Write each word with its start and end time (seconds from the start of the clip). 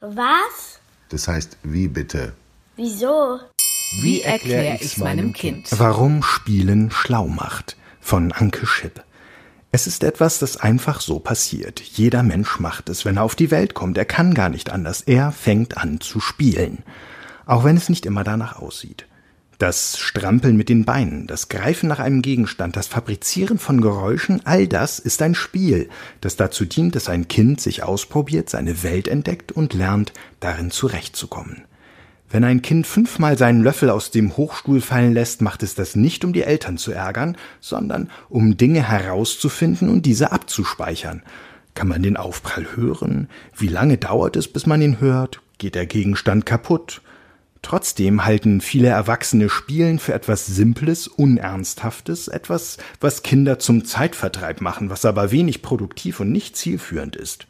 Was? 0.00 0.80
Das 1.10 1.28
heißt, 1.28 1.58
wie 1.62 1.86
bitte? 1.86 2.32
Wieso? 2.76 3.38
Wie 4.00 4.22
erkläre 4.22 4.78
ich's 4.80 4.96
meinem 4.96 5.34
Kind? 5.34 5.68
Warum 5.72 6.22
Spielen 6.22 6.90
schlau 6.90 7.26
macht 7.28 7.76
von 8.00 8.32
Anke 8.32 8.64
Schipp. 8.66 9.04
Es 9.72 9.86
ist 9.86 10.02
etwas, 10.02 10.38
das 10.38 10.56
einfach 10.56 11.02
so 11.02 11.18
passiert. 11.18 11.80
Jeder 11.80 12.22
Mensch 12.22 12.58
macht 12.60 12.88
es, 12.88 13.04
wenn 13.04 13.18
er 13.18 13.24
auf 13.24 13.34
die 13.34 13.50
Welt 13.50 13.74
kommt. 13.74 13.98
Er 13.98 14.06
kann 14.06 14.32
gar 14.32 14.48
nicht 14.48 14.70
anders. 14.70 15.02
Er 15.02 15.32
fängt 15.32 15.76
an 15.76 16.00
zu 16.00 16.18
spielen. 16.18 16.82
Auch 17.44 17.64
wenn 17.64 17.76
es 17.76 17.90
nicht 17.90 18.06
immer 18.06 18.24
danach 18.24 18.56
aussieht. 18.56 19.04
Das 19.60 19.98
Strampeln 19.98 20.56
mit 20.56 20.70
den 20.70 20.86
Beinen, 20.86 21.26
das 21.26 21.50
Greifen 21.50 21.86
nach 21.86 21.98
einem 21.98 22.22
Gegenstand, 22.22 22.76
das 22.76 22.86
Fabrizieren 22.86 23.58
von 23.58 23.82
Geräuschen, 23.82 24.40
all 24.46 24.66
das 24.66 24.98
ist 24.98 25.20
ein 25.20 25.34
Spiel, 25.34 25.90
das 26.22 26.36
dazu 26.36 26.64
dient, 26.64 26.94
dass 26.94 27.10
ein 27.10 27.28
Kind 27.28 27.60
sich 27.60 27.82
ausprobiert, 27.82 28.48
seine 28.48 28.82
Welt 28.82 29.06
entdeckt 29.06 29.52
und 29.52 29.74
lernt, 29.74 30.14
darin 30.40 30.70
zurechtzukommen. 30.70 31.64
Wenn 32.30 32.42
ein 32.42 32.62
Kind 32.62 32.86
fünfmal 32.86 33.36
seinen 33.36 33.62
Löffel 33.62 33.90
aus 33.90 34.10
dem 34.10 34.34
Hochstuhl 34.34 34.80
fallen 34.80 35.12
lässt, 35.12 35.42
macht 35.42 35.62
es 35.62 35.74
das 35.74 35.94
nicht, 35.94 36.24
um 36.24 36.32
die 36.32 36.44
Eltern 36.44 36.78
zu 36.78 36.92
ärgern, 36.92 37.36
sondern 37.60 38.08
um 38.30 38.56
Dinge 38.56 38.88
herauszufinden 38.88 39.90
und 39.90 40.06
diese 40.06 40.32
abzuspeichern. 40.32 41.22
Kann 41.74 41.88
man 41.88 42.02
den 42.02 42.16
Aufprall 42.16 42.66
hören? 42.76 43.28
Wie 43.54 43.68
lange 43.68 43.98
dauert 43.98 44.36
es, 44.36 44.48
bis 44.48 44.64
man 44.64 44.80
ihn 44.80 45.00
hört? 45.00 45.42
Geht 45.58 45.74
der 45.74 45.84
Gegenstand 45.84 46.46
kaputt? 46.46 47.02
Trotzdem 47.62 48.24
halten 48.24 48.60
viele 48.60 48.88
Erwachsene 48.88 49.48
Spielen 49.48 49.98
für 49.98 50.14
etwas 50.14 50.46
Simples, 50.46 51.06
Unernsthaftes, 51.08 52.28
etwas, 52.28 52.78
was 53.00 53.22
Kinder 53.22 53.58
zum 53.58 53.84
Zeitvertreib 53.84 54.60
machen, 54.60 54.90
was 54.90 55.04
aber 55.04 55.30
wenig 55.30 55.62
produktiv 55.62 56.20
und 56.20 56.32
nicht 56.32 56.56
zielführend 56.56 57.16
ist. 57.16 57.46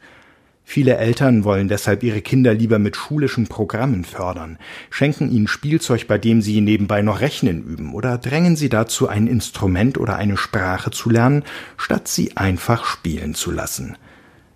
Viele 0.63 0.95
Eltern 0.95 1.43
wollen 1.43 1.67
deshalb 1.67 2.03
ihre 2.03 2.21
Kinder 2.21 2.53
lieber 2.53 2.79
mit 2.79 2.95
schulischen 2.95 3.47
Programmen 3.47 4.05
fördern, 4.05 4.57
schenken 4.89 5.29
ihnen 5.31 5.47
Spielzeug, 5.47 6.07
bei 6.07 6.17
dem 6.17 6.41
sie 6.41 6.61
nebenbei 6.61 7.01
noch 7.01 7.19
Rechnen 7.19 7.63
üben, 7.63 7.93
oder 7.93 8.17
drängen 8.17 8.55
sie 8.55 8.69
dazu, 8.69 9.09
ein 9.09 9.27
Instrument 9.27 9.97
oder 9.97 10.15
eine 10.15 10.37
Sprache 10.37 10.91
zu 10.91 11.09
lernen, 11.09 11.43
statt 11.77 12.07
sie 12.07 12.37
einfach 12.37 12.85
spielen 12.85 13.33
zu 13.33 13.51
lassen. 13.51 13.97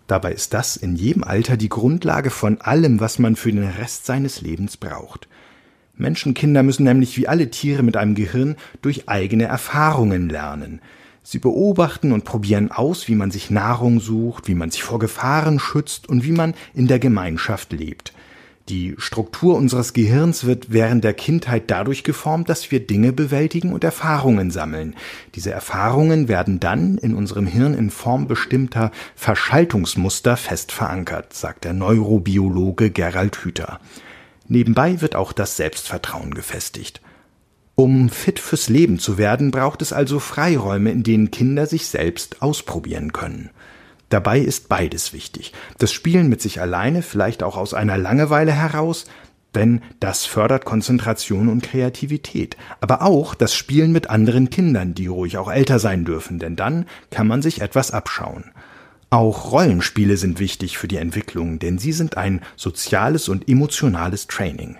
Dabei 0.07 0.33
ist 0.33 0.53
das 0.53 0.77
in 0.77 0.95
jedem 0.95 1.23
Alter 1.23 1.57
die 1.57 1.69
Grundlage 1.69 2.29
von 2.29 2.61
allem, 2.61 2.99
was 2.99 3.19
man 3.19 3.35
für 3.35 3.51
den 3.51 3.67
Rest 3.67 4.05
seines 4.05 4.41
Lebens 4.41 4.77
braucht. 4.77 5.27
Menschenkinder 5.97 6.63
müssen 6.63 6.83
nämlich 6.83 7.17
wie 7.17 7.27
alle 7.27 7.49
Tiere 7.49 7.83
mit 7.83 7.97
einem 7.97 8.15
Gehirn 8.15 8.55
durch 8.81 9.07
eigene 9.07 9.45
Erfahrungen 9.45 10.29
lernen. 10.29 10.81
Sie 11.23 11.39
beobachten 11.39 12.11
und 12.11 12.23
probieren 12.23 12.71
aus, 12.71 13.07
wie 13.07 13.15
man 13.15 13.31
sich 13.31 13.49
Nahrung 13.49 13.99
sucht, 13.99 14.47
wie 14.47 14.55
man 14.55 14.69
sich 14.69 14.83
vor 14.83 14.99
Gefahren 14.99 15.59
schützt 15.59 16.07
und 16.07 16.23
wie 16.23 16.31
man 16.31 16.53
in 16.73 16.87
der 16.87 16.99
Gemeinschaft 16.99 17.73
lebt. 17.73 18.13
Die 18.69 18.95
Struktur 18.97 19.55
unseres 19.57 19.93
Gehirns 19.93 20.45
wird 20.45 20.73
während 20.73 21.03
der 21.03 21.13
Kindheit 21.13 21.65
dadurch 21.67 22.03
geformt, 22.03 22.49
dass 22.49 22.71
wir 22.71 22.79
Dinge 22.79 23.13
bewältigen 23.13 23.73
und 23.73 23.83
Erfahrungen 23.83 24.49
sammeln. 24.49 24.95
Diese 25.35 25.51
Erfahrungen 25.51 26.27
werden 26.27 26.59
dann 26.59 26.97
in 26.97 27.13
unserem 27.13 27.45
Hirn 27.45 27.75
in 27.75 27.91
Form 27.91 28.27
bestimmter 28.27 28.91
Verschaltungsmuster 29.15 30.35
fest 30.35 30.71
verankert, 30.71 31.33
sagt 31.33 31.63
der 31.63 31.73
Neurobiologe 31.73 32.89
Gerald 32.89 33.35
Hüther. 33.43 33.79
Nebenbei 34.47 35.01
wird 35.01 35.15
auch 35.15 35.33
das 35.33 35.57
Selbstvertrauen 35.57 36.33
gefestigt. 36.33 37.01
Um 37.75 38.09
fit 38.09 38.39
fürs 38.39 38.69
Leben 38.69 38.99
zu 38.99 39.17
werden, 39.17 39.51
braucht 39.51 39.81
es 39.81 39.91
also 39.91 40.19
Freiräume, 40.19 40.91
in 40.91 41.03
denen 41.03 41.31
Kinder 41.31 41.65
sich 41.65 41.87
selbst 41.87 42.41
ausprobieren 42.41 43.11
können. 43.11 43.49
Dabei 44.09 44.39
ist 44.39 44.69
beides 44.69 45.11
wichtig. 45.13 45.51
Das 45.77 45.91
Spielen 45.91 46.29
mit 46.29 46.41
sich 46.41 46.61
alleine, 46.61 47.01
vielleicht 47.01 47.43
auch 47.43 47.57
aus 47.57 47.73
einer 47.73 47.97
Langeweile 47.97 48.53
heraus, 48.53 49.05
denn 49.55 49.81
das 49.99 50.25
fördert 50.25 50.63
Konzentration 50.63 51.49
und 51.49 51.63
Kreativität. 51.63 52.55
Aber 52.81 53.01
auch 53.01 53.35
das 53.35 53.55
Spielen 53.55 53.91
mit 53.91 54.09
anderen 54.09 54.49
Kindern, 54.49 54.93
die 54.93 55.07
ruhig 55.07 55.37
auch 55.37 55.51
älter 55.51 55.79
sein 55.79 56.05
dürfen, 56.05 56.39
denn 56.39 56.55
dann 56.55 56.85
kann 57.09 57.27
man 57.27 57.41
sich 57.41 57.61
etwas 57.61 57.91
abschauen. 57.91 58.51
Auch 59.09 59.51
Rollenspiele 59.51 60.17
sind 60.17 60.39
wichtig 60.39 60.77
für 60.77 60.87
die 60.87 60.97
Entwicklung, 60.97 61.59
denn 61.59 61.77
sie 61.77 61.91
sind 61.91 62.17
ein 62.17 62.41
soziales 62.55 63.29
und 63.29 63.47
emotionales 63.47 64.27
Training. 64.27 64.77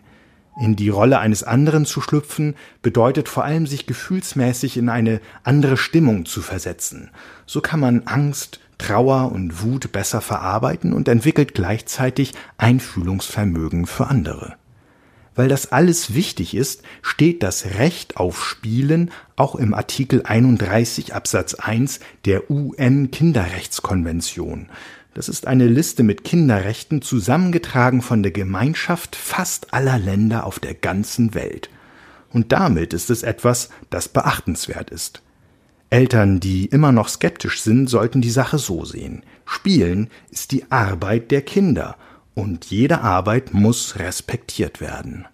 In 0.60 0.76
die 0.76 0.90
Rolle 0.90 1.20
eines 1.20 1.44
anderen 1.44 1.86
zu 1.86 2.00
schlüpfen, 2.00 2.56
bedeutet 2.82 3.28
vor 3.28 3.44
allem 3.44 3.68
sich 3.68 3.88
gefühlsmäßig 3.88 4.78
in 4.78 4.90
eine 4.90 5.20
andere 5.44 5.76
Stimmung 5.76 6.26
zu 6.26 6.42
versetzen. 6.42 7.12
So 7.46 7.60
kann 7.60 7.82
man 7.82 8.04
Angst, 8.06 8.62
Trauer 8.78 9.32
und 9.32 9.62
Wut 9.62 9.92
besser 9.92 10.22
verarbeiten 10.22 10.94
und 10.94 11.08
entwickelt 11.08 11.54
gleichzeitig 11.54 12.34
Einfühlungsvermögen 12.58 13.86
für 13.86 14.08
andere. 14.08 14.56
Weil 15.36 15.50
das 15.50 15.72
alles 15.72 16.14
wichtig 16.14 16.56
ist, 16.56 16.82
steht 17.02 17.44
das 17.44 17.66
Recht 17.78 18.18
auf 18.18 18.44
Spielen 18.44 19.12
auch 19.36 19.56
im 19.56 19.74
Artikel 19.74 20.24
31 20.24 21.14
Absatz 21.14 21.56
1 21.56 22.00
der 22.24 22.50
UN 22.50 23.12
Kinderrechtskonvention. 23.12 24.70
Das 25.14 25.30
ist 25.30 25.46
eine 25.48 25.68
Liste 25.68 26.04
mit 26.04 26.24
Kinderrechten 26.24 27.02
zusammengetragen 27.02 28.02
von 28.02 28.24
der 28.24 28.32
Gemeinschaft 28.32 29.16
fast 29.16 29.74
aller 29.74 30.00
Länder 30.00 30.46
auf 30.46 30.60
der 30.60 30.74
ganzen 30.74 31.34
Welt. 31.34 31.70
Und 32.32 32.52
damit 32.52 32.94
ist 32.94 33.10
es 33.10 33.24
etwas, 33.24 33.70
das 33.90 34.10
beachtenswert 34.10 34.90
ist. 34.90 35.22
Eltern, 35.90 36.40
die 36.40 36.66
immer 36.66 36.92
noch 36.92 37.08
skeptisch 37.08 37.62
sind, 37.62 37.90
sollten 37.90 38.22
die 38.22 38.30
Sache 38.30 38.58
so 38.58 38.84
sehen. 38.84 39.24
Spielen 39.46 40.10
ist 40.32 40.52
die 40.52 40.70
Arbeit 40.72 41.32
der 41.32 41.42
Kinder 41.42 41.96
und 42.36 42.66
jede 42.66 43.02
Arbeit 43.02 43.54
muss 43.54 43.98
respektiert 43.98 44.82
werden. 44.82 45.26